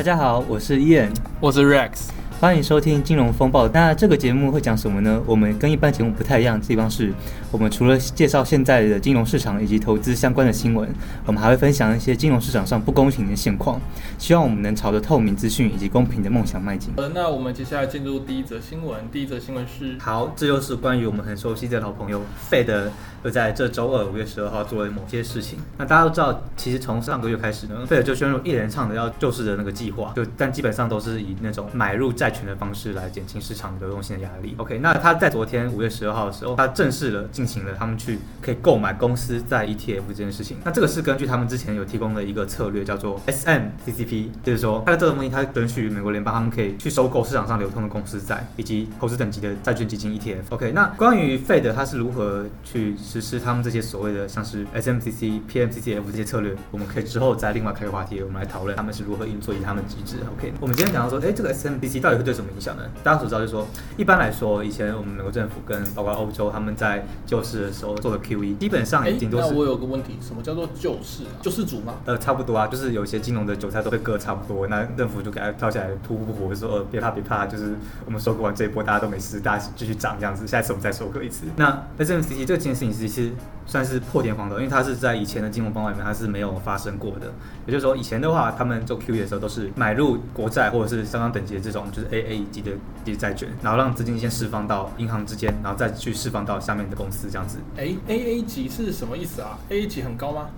[0.00, 1.10] 大家好，我是 Ian，
[1.40, 2.08] 我是 Rex。
[2.40, 3.68] 欢迎收听金融风暴。
[3.68, 5.20] 那这个节目会讲什么呢？
[5.26, 7.12] 我们跟一般节目不太一样的地方是，
[7.52, 10.88] 我们除了介绍现在的金融市场以及投资相关的新闻，
[11.26, 13.78] 我们还会分享一些金融市场上不公平的现况。
[14.16, 16.94] 希望我们能朝着透明资讯以及公平的梦想迈进。
[16.96, 18.98] 呃，那我们接下来进入第一则新闻。
[19.12, 22.90] 第一则新闻是，好，这就是关于我们很熟悉的老朋友费德，
[23.22, 23.30] 又。
[23.30, 25.58] 在这周二五月十二号做了某些事情。
[25.76, 34.54] 那大家都知道，其实从上个月开始呢费德就宣布一连串的要救市的那个计划，就但基本上都是以那种买入债权的方式来减轻市场流动性的压力。
[34.58, 40.56] OK，那他在昨天五月十二号的时候，他正式的进行了他们去可以购买公司在 ETF 这件事情。
[40.64, 50.42] 那这个是根据他们之前有提供的一个策略，叫做 SMCCP，就是说它的这个东西，它允许美国联邦他们可以去收购市场上流通的公司债以及投资等级的债券基金 ETF。
[50.50, 60.16] OK，那关于 Fed 它是如何去实施他们这些所谓的像是 SMCC、PMCCF 这些策略，我们可以之后再另外开个话题，我们来讨论他们是如何运作以他们机制。
[60.36, 62.82] OK，我们今天讲到说，哎，这个 SMCC 到底会对什么影响呢？
[63.02, 69.48] 大家所知道就是说，一般来说，以前我们美国政府跟包括欧洲他们在救市的时候做的 QE，基本上顶多是。
[69.50, 71.40] 那我有个问题，什么叫做救市啊？
[71.40, 71.94] 救世主吗？
[72.04, 81.46] 呃，差不多啊，就是有些金融的韭菜都被割差不多，那政府就给他跳起来突突突说，呃，别怕别怕，就是我们收割完这一波，大家都没事，大家继续涨这样子，下一次我们再收割一次。
[81.56, 83.32] 那 SMCC 这件事情其实
[83.64, 87.32] 算是破天荒的，因为它是在以前的金融方法里面它是没有发生过的。
[87.66, 92.72] 也就是说，以前的话，他们做 QE 的时候都是买入国债或者是相当等级的这种就是 AA 级的
[93.16, 97.58] 债券，然后让资金先释放到银行之间，然后再去释放到下面的公司这样子。
[97.76, 100.48] 哎，AA 级是什么意思啊？AA 级很高吗？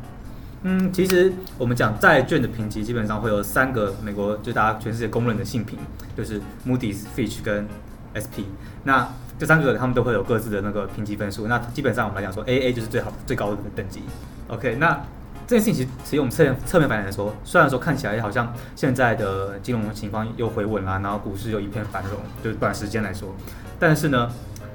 [0.65, 5.79] 嗯，其实我们讲债券的评级基本上会有三个美国就大家全世界公认的信评，
[6.17, 7.67] 就是 Moody's、Fitch 跟
[8.15, 8.47] SP。
[8.85, 9.09] 那
[9.39, 11.49] 这三个他们都会有各自的那个评级分数。
[11.49, 14.03] 那基本上我们来讲说，AA 就是最好最高的等级。
[14.47, 15.05] OK，那
[15.47, 23.35] 这件事情其实其实我们侧面侧面反映来说，虽然说看起来好像现在的金融情况又回稳了，然后股市又一片繁荣，就短时间来说，
[23.79, 24.31] 但是呢，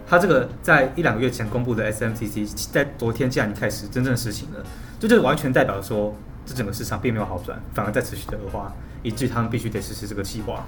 [0.07, 4.63] 它这个在一两个月前公布的 SMCC，在昨天竟然开始真正实行了，
[4.99, 10.65] 这就完全代表说，这整个市场并没有好转，反而在持续的恶化，以至于他们必须得实施这个计划，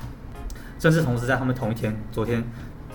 [0.79, 2.43] 甚至同时在他们同一天，昨天。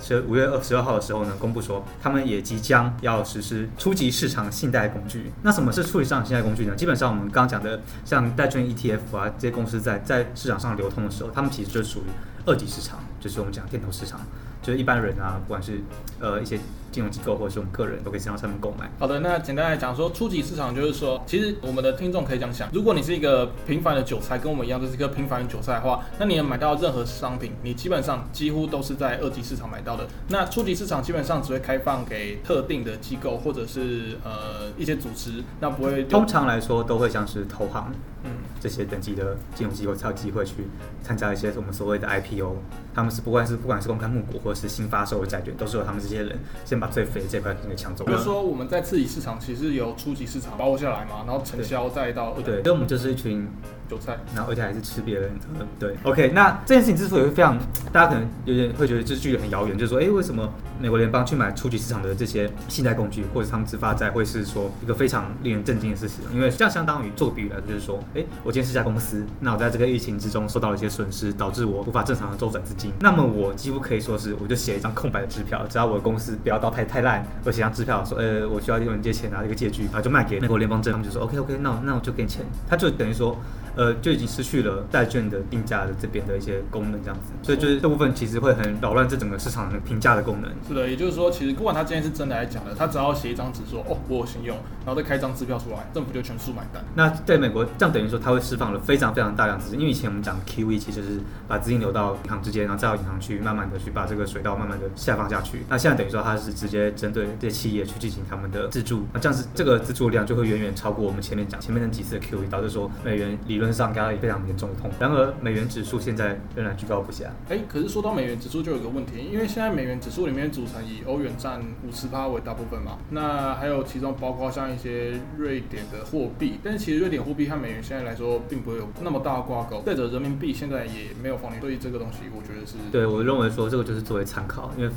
[0.00, 5.30] 十五月二十二号的时候呢，公布说他们也即将要实施初级市场信贷工具。
[5.42, 6.74] 那什么是初级市场信贷工具呢？
[6.74, 12.04] 基本上我们刚刚讲的像债券 ETF 啊这些公司在在市场上流通的时候，他们其实就属于
[12.44, 14.20] 二级市场，就是我们讲的电投市场。
[14.62, 15.78] 就是一般人啊，不管是
[16.18, 16.58] 呃一些
[16.94, 18.88] 金融机构或者是我们个人，都可以上上面购买。
[19.00, 30.06] 好的，那简单来讲说，初级市场就是说，其实我们的听众可以这样想：如果你是一个平凡的韭菜，跟我们一样，就是一个平凡的韭菜的话，那你能买到任何商品，你基本上几乎都是在二级市场买到的。
[30.28, 36.04] 那初级市场基本上只会开放给特定的机构或者是呃一些组织，那不会。
[36.04, 38.30] 通常来说，都会像是投行，嗯，
[38.60, 40.68] 这些等级的金融机构才有机会去
[41.02, 42.56] 参加一些我们所谓的 IPO。
[42.94, 48.04] 他们是不管是不管是公开募股或者是新发售的债券，都是由他们这些人先把最肥的这块给抢走。
[48.04, 52.42] 比如说我们在次级市场其实由初级市场包下来嘛，然后承销再到二。
[52.42, 53.48] 对，所以我们就是一群
[53.88, 55.66] 韭菜，然后而且还是吃别人的。
[55.78, 57.58] 对，OK，那这件事情之所以会非常，
[57.92, 66.18] 大家可能有点会觉得这距离很遥远，就是说，哎，为什么美国联邦去买初级市场的这些信贷工具，或者他们自发债，会是说一个非常令人震惊的事情？
[66.32, 73.54] 因为这样相当于做比喻来说，就是说，哎，我今天是家公司，那我在这个疫情之中受到了一些损失，导致我无法正常的周转资金，那么我。
[73.54, 83.38] 几乎可以说是，我就写一张空白的支票，只要我的公司不要到太太烂，我写张支票说，呃，我需要用人借钱拿这个借据，然后就卖给美国联邦证，他们就说，OK OK，那那我就给你钱，他就等于说。
[83.76, 90.48] 呃，就已经失去了债券的定价的这边的一些功能，这样子，所以就是这部分其实会很扰乱这整个市场的评价的功能。
[90.68, 94.56] 是的，也就是说，其实不管他今天是真的还是假的，他只要写一张纸说，哦，我有信用，
[94.86, 96.84] 然后再开一张支票出来，政府就全数买单。
[96.94, 105.62] 那在美国，这样等于说他会释放了非常非常大量资金，因为以前我们讲 QE 其实是把资金流到银行之间，然后再到银行去慢慢的去把这个水道慢慢的下放下去。
[105.68, 114.34] 那现在等于说他是直接针对这些企业去进行他们的资助，那这样子这个资助量就会远远超过我们前面讲前面那几次的 QE，导致说美元理论上刚刚也非常。
[114.44, 114.90] 严重的痛。
[114.98, 117.30] 然而，美元指数现在仍然居高不下。
[117.48, 129.82] 哎，可是说到美元指数，就有个问题，因为现在美元指数里面组成以欧元占五十趴为大部分嘛，那还有其中包括像一些瑞典的货币，但是其实瑞典货币和美元现在来说，并不会有那么大的挂钩。
[129.86, 134.90] 再者，人民币现在也没有放量，所以这个东西，我觉得对，我认为说这个就是作为参考，因为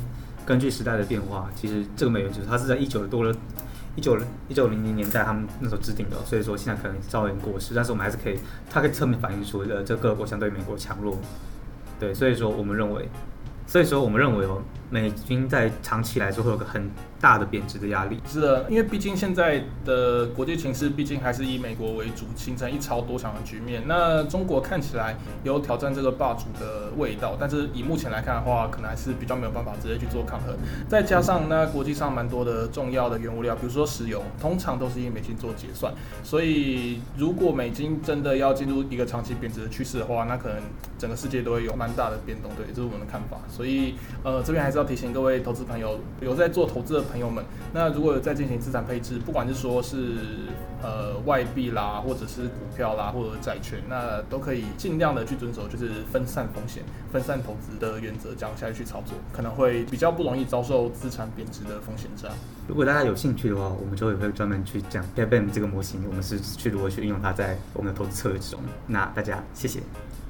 [0.46, 3.34] 根据时代的变化，其实这个美元指数它是在一九多了。
[3.96, 4.16] 一九
[4.46, 8.38] 一九零零年代，他们那时候制定的，所以说现在可能稍微过时，但是我们还是可以，
[8.70, 11.18] 它可以侧面反映出呃，这各国相对美国强弱，
[11.98, 13.08] 对，所以说我们认为，
[13.66, 16.90] 所以说我们认为哦，美金在长期来说会有个很
[17.20, 18.20] 大的贬值的压力。
[18.26, 23.82] 是的，因为毕竟现在的国际情势毕竟还是以美国为主，形成一超多强的局面。
[23.86, 30.56] 那中国看起来有挑战这个霸主的味道，但是以目前来看的话，可能还是比较没有办法直接去做抗衡。
[30.88, 35.92] 再加上那国际上蛮多的重要的原物料，比如说石油，通常都是以美金做结算。
[36.22, 40.58] 所以如果美金真的要进入一个长期贬值的趋势的话，那可能
[40.98, 42.50] 整个世界都会有蛮大的变动。
[42.56, 43.38] 对，这是我们的看法。
[43.48, 47.44] 所以呃，这边还是要提醒各位投资朋友，有在做投资的朋友们，
[47.74, 50.14] 那如果有在进行资产配置，不管是说是
[50.80, 62.08] 呃外币啦，或者是股票啦，或者债券，那都可以尽量的去遵守就是分散风险、分散投资的原则，这样下去操作，可能会比较不容易遭受资产贬值的风险。
[62.16, 62.36] 这样，
[62.68, 68.60] 如果大家有兴趣的话，我们之后也会专门去讲 p a b m 这个模型，我们是去如何去运用它在我们的投资策略之中。
[68.86, 69.80] 那大家谢谢。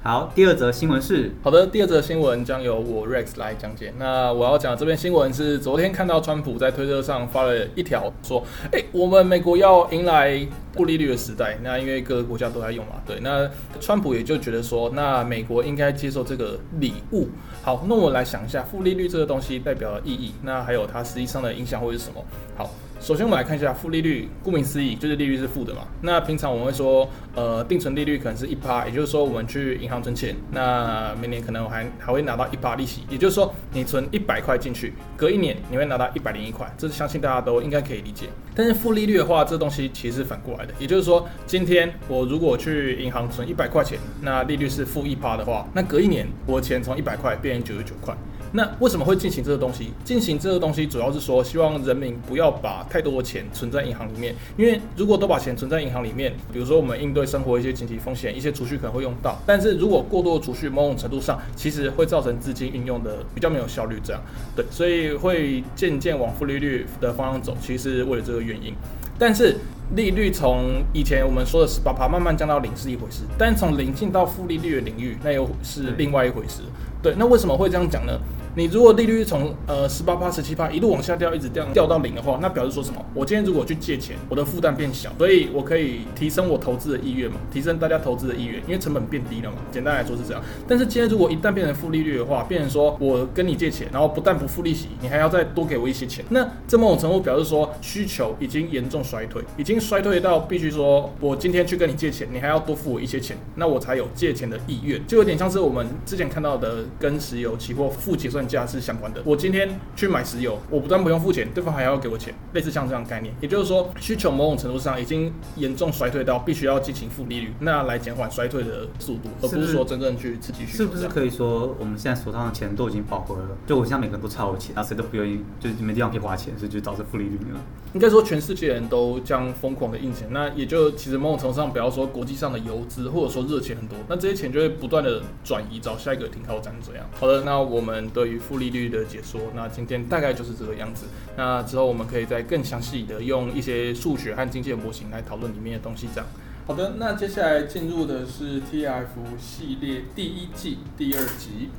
[0.01, 3.93] 好，第二则新闻是好的，第二则新闻将由我 Rex 来讲解。
[3.97, 8.41] 那我要讲这篇新闻是昨天看到川普在推特上发了一条说，
[8.71, 11.57] 哎，我们美国要迎来负利率的时代。
[11.61, 13.19] 那因为各个国家都在用嘛，对。
[13.19, 13.49] 那
[13.81, 17.27] 川普也就觉得说，那美国应该接受这个礼物。
[17.61, 22.23] 好，那我来想一下，负利率这个东西代表的意义，那还有它实际上的影响会是什么？
[22.55, 22.69] 好。
[23.01, 24.27] 首先，我们来看一下负利率。
[24.43, 25.83] 顾名思义，就是利率是负的嘛。
[26.01, 33.03] 那平常我们会说，呃，定存利率可能是一趴，也就是说，我们去银行存钱，那明年可能我还还会拿到一趴利息。
[33.09, 38.25] 也就是说，你存一百块进去，隔一年你会拿到一百零一块，这是相信大家都应该可以理解。
[38.53, 48.13] 但是负利率的话，这东西其实是反过来的，也就是说，今天我如果去银行存一百块钱，那利率是负一趴的话，那隔一年我钱从一百块变成九十九块。
[48.51, 49.91] 那为什么会进行这个东西？
[50.03, 59.37] 进行这个东西主要是说，希望人民不要把太多的钱存在银行里面，因为如果都把钱存在银行里面，比如说我们应对生活一些紧急风险，一些储蓄可能会用到。
[59.45, 64.21] 但是如果过多的储蓄，某种程度上其实会造成资金运用的比较没有效率，这样
[64.55, 68.73] 对，所以会渐渐往负利率的方向走，其实是为了这个原因。
[69.19, 69.57] 但是
[69.95, 76.61] 利率从以前我们说的十八趴慢慢降到零是一回事，但从零进到负利率的领域，那又是另外一回事。
[77.01, 78.19] 对，那为什么会这样讲呢？
[78.55, 82.99] 你如果利率从呃十八趴、十七趴一路往下掉，一直掉掉到零的话，那表示说什么？
[83.13, 89.57] 我今天如果去借钱，我的负担变小，所以我可以提升我投资的意愿嘛，提升大家投资的意愿，因为成本变低了嘛。
[89.71, 90.43] 简单来说是这样。
[90.67, 109.21] 但是今天如果一旦变成负利率的话，变成说我跟你借钱，然后不但不付利息，你还要再多给我一些钱，那这某种程度表示说需求已经严重衰退，已经衰退到必须说我今天去跟你借钱，你还要多付我一些钱，那我才有借钱的意愿，就有点像是我们之前看到的跟石油期货负结算价是相关的。
[109.25, 113.33] 我今天去买石油，我不但不用付钱，对方还要给我钱，类似像这样的概念。
[113.41, 120.77] 也就是说，需求某种程度上已经严重衰退到必须要进行负利率，那来减缓衰退的速度，而不是说真正去刺激需求。
[120.77, 123.57] 是不是可以说，我们现在手上的钱都已经饱和了？
[123.67, 127.59] 就我现在每个人都超有钱，然后谁都不愿意，就是没地方可以花钱，所以就导致负利率了。
[127.93, 137.05] 应该说，全世界人都将疯狂的印钱，那也就其实某种程度上，不要说国际上的游资，或者说热钱很多，那这些钱就会不断的转移找下一个停靠站这样。
[137.19, 139.41] 好的，那我们对于负利率的解说。
[139.55, 141.05] 那今天大概就是这个样子。
[141.37, 146.07] 那之后我们可以再更详细的用一些数学和经济的模型来讨论里面的东西。
[146.13, 146.27] 这样。
[146.67, 149.05] 好的，那接下来进入的是 TF
[149.39, 151.69] 系列第一季第二集。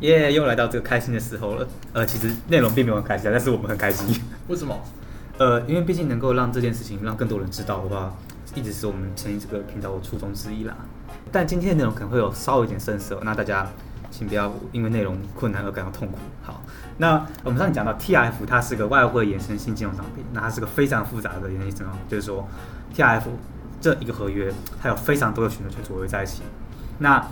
[0.00, 1.68] 耶又来到这个开心的时候了。
[1.92, 4.20] 呃，其实内容并没有很开心，但是我们很开心。
[4.46, 4.80] 为什么？
[5.38, 8.14] 呃，因为毕竟能够让这件事情让更多人知道的话，
[8.54, 10.76] 一直是我们成立这个频道的初衷之一啦。
[11.30, 13.70] 但今天的内容可能会有稍微一点生涩，那大家。
[14.10, 16.18] 请不要因为内容困难而感到痛苦。
[16.42, 16.62] 好，
[16.96, 22.46] 那我们上次讲到 T F 它是个外汇衍生性金融商品，那它是个非常复杂的衍生性哦，就是说
[22.94, 23.30] T F
[23.80, 26.42] 这一个合约，它有非常多的选择权组合在一起。
[26.98, 27.24] 那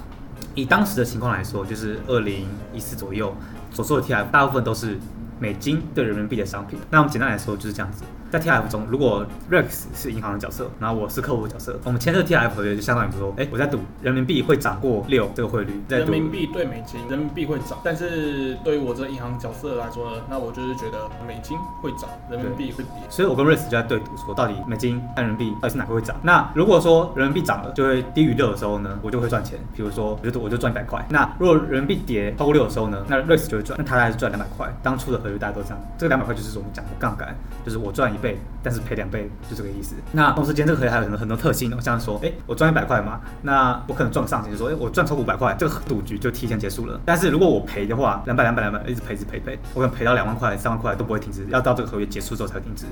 [0.54, 3.34] 以当时的情况来说，就是二零一四左右
[3.72, 4.98] 所说的 T F 大部分都是
[5.38, 6.78] 美金兑人民币的商品。
[6.90, 8.04] 那我们简单来说就是这样子。
[8.30, 15.80] 在 TIF 中，如果 Rex 是银行的角色，然后我是客户的角色，我们签这个 TIF 合约就相当于说，哎，我在赌人民币会涨过六这个汇率。
[15.88, 22.92] 人民币对美金，人民币会涨，但是对于我这个银行角色来说呢，那我就是觉得美金会涨，人民币会跌。
[23.08, 26.16] 所以我跟 Rex 就在对赌，说到底美金和人民币到底是哪个会涨？
[26.22, 29.56] 那如果说人民币涨了，就会低于六的时候呢，我就会赚钱。
[29.74, 31.04] 比如说，我就我就赚一百块。
[31.10, 34.68] 那如果人民币跌超过六的时候呢，那 Rex 就会赚，那他还是赚两百块。
[34.82, 37.32] 当初的合约大家都这样，这个两百块就是我们讲的杠杆，
[37.64, 38.15] 就是我赚。
[38.16, 39.94] 倍，但是赔两倍，就这个意思。
[40.12, 47.00] 那同时间这个合约还有很多很多特性哦，像说，哎，我赚一百块嘛，那我可能赚个上限，就说，哎，我赚超五百块，这个赌局就提前结束了。
[47.04, 52.86] 但是如果我赔的话，两百两百两百一直赔一直赔赔，我可能赔到两万块三万块都不会停止，要到这个合约结束之后才会停止。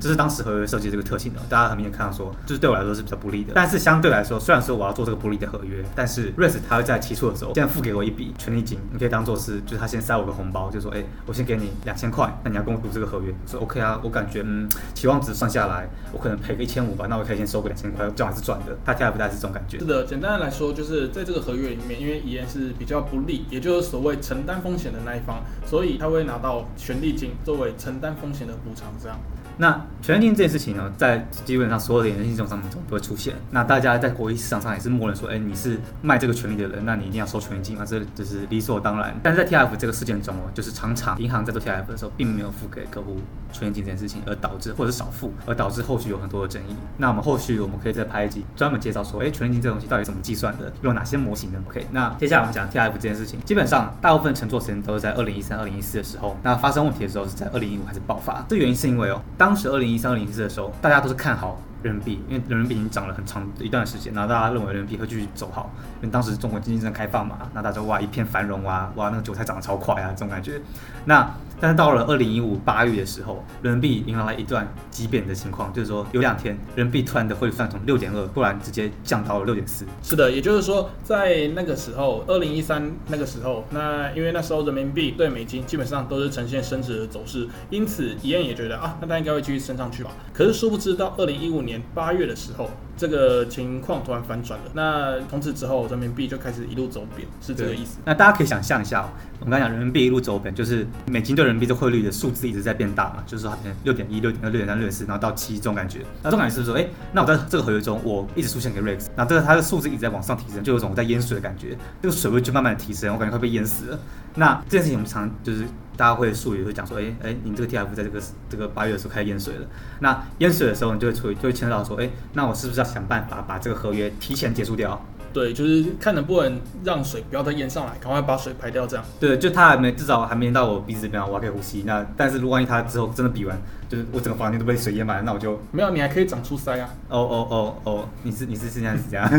[0.00, 3.52] 这是当时合约设计这个特性的，大家很明显看到说，就是对我来说是比较不利的。
[3.54, 18.76] 但是相对来说，虽然说我要做这个不利的合约，但是 Rex 他会在起诉的时候，先付给我一笔权利金，你可以当做是，就是他先塞我个红包，就说，哎，我先给你两千块，那你要跟我赌这个合约，说 OK 啊，我感觉嗯，期望值算下来，我可能赔个一千五吧，那我可以先收个两千块，这样还是赚的。
[18.84, 19.78] 他现在不太是这种感觉。
[19.78, 29.18] 是的，简单的来说，就是在这个合约里面，因为遗言是比较不利，也就是所谓承担风险的那一方，所以他会拿到权利金作为承担风险的补偿，这样。
[29.58, 33.34] 那权利金这件事情呢，在基本上所有的衍生性这种商品中都会出现。
[33.50, 39.14] 那大家在国际市场上也是默认说，哎，你是卖这个权利的人，那你一定要收权利金啊，这就是理所当然。
[39.22, 43.16] 但是在 T F 这个事件中哦，就是常常银行在做 T F 的时候，并没有付给客户
[43.52, 46.76] 权利金这件事情，而导致或者少付，而导致后续有很多的争议。
[46.96, 58.44] 那我们后续我们可以再拍一集专门介绍说，哎，权利金这东西到底怎么计算的，用哪些模型呢？OK，那接下来我们讲 T F 这件事情，基本上大部分乘坐时间都是在二零一三、二零一四的时候，那发生问题的时候是在二零一五开始爆发。
[58.48, 65.70] 这原因是因为哦，当当时二零一三、二零一四的时候，大家都是看好人民币，因为人民币已经涨了很长一段时间，然后大家认为人民币会继续走好，
[66.00, 70.60] 因为当时中国经济正在开放嘛，那大家哇一片繁荣啊，哇那个韭菜涨得超快啊，这种感觉，
[71.04, 71.28] 那。
[71.60, 79.84] 但是到了二零一五八月的时候，人民币迎来了一段急贬的情况，就是说有两天人民币突然的汇率从六点二，突然直接降到了六点四。
[80.00, 90.12] 是的，也就是说在那个时候，二零一三那个时候，那因为那时候人民币对美金基本上都是呈现升值的走势，因此遗言也觉得啊，那它应该会继续升上去吧。
[90.32, 92.70] 可是殊不知到二零一五年年八月的时候。
[92.98, 97.98] 这个情况突然反转了，那从此之后人民币就开始一路走贬，是这个意思。
[98.04, 106.00] 那大家可以想象一下，我们刚讲人民币一路走贬，就是美金对人民币的汇率的数字一直在变大嘛，就是说它变六点一、六点二、六点三、六点四，然后到七这种感觉。
[106.22, 113.98] 那这种感觉是不是说，哎，那我在这个合约中，我一直出现给 Rex，那这个它的数字一直在往上提升，就有种我在淹水的感觉，这个水位就慢慢的提升，我感觉快被淹死了。
[114.34, 115.64] 那这件事情我们常就是。
[115.98, 119.66] 大家会术语会讲说，哎哎，你这个 TF 在这个这个八月的时候开始淹水了。
[119.98, 125.00] 那淹水的时候，你就会处于就会牵扯到说，哎，那我是不是要想办法把这个合约提前结束掉？
[125.30, 129.04] 对，就是看能不能让水不要再淹上来，赶快把水排掉，这样。
[129.20, 131.84] 对，就他还没至少还没淹到我鼻子这边，我还可以呼吸。
[131.86, 133.56] 那但是如果万一他之后真的比完，
[133.90, 136.88] 就是我整个房间都被水淹满了，那我就没有，你还可以长出腮啊。
[137.10, 139.30] 哦哦哦哦，你是你是现在是这样。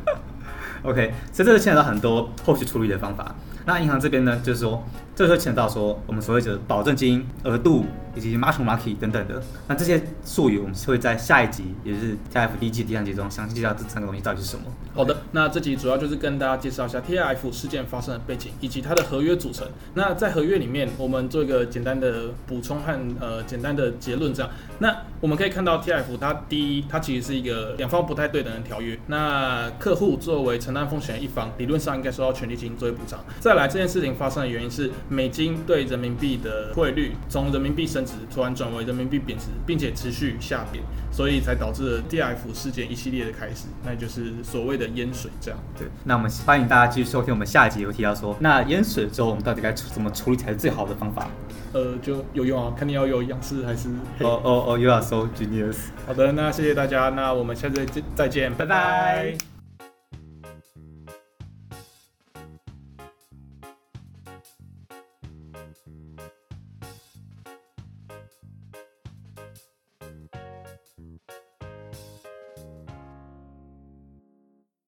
[0.84, 3.34] OK，所以这个牵扯到很多后续处理的方法。
[3.64, 4.84] 那银行这边呢，就是说，
[5.14, 7.84] 这就牵扯到说我们所谓的保证金额度。
[8.16, 14.66] 以及 mark to market 等等的，那这些术语我们会在下一集，也就是 TIF 第一季第三集中详细介绍这三个东西到底是什么。
[14.94, 19.66] 好的，那这集主要就是跟大家介绍一下 TIF 事件发生的背景以及它的合约组成。
[19.94, 24.48] 那在合约里面，我们做一个简单的补充和呃简单的结论，这样。
[24.78, 28.96] 那我们可以看到 TIF 它第一，它其实是一个两方不太对等的条约。
[29.08, 33.18] 那客户作为承担风险的一方，理论上应该收到权利金作为补偿。
[33.40, 38.12] 再来，这件事情发生的原因是美金对人民币的汇率从人民币升值。
[38.32, 40.82] 突然转为人民币贬值，并且持续下贬，
[41.12, 45.30] 所以才导致了 TIF 事件一系列的开始，那就是所谓的淹水。
[45.40, 45.86] 这样，对。
[46.04, 51.28] 那我们欢迎大家继续收听我们下一集有提到说，那淹水之后我们到底该怎么处理才是最好的方法？
[51.72, 53.88] 呃，就有用啊，看你要有仰视还是？
[54.20, 55.76] 哦哦哦，You are so genius。
[56.06, 59.53] 好的，那谢谢大家，那我们下次再见，拜拜。